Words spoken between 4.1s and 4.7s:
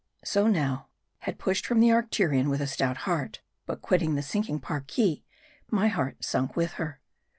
the sinking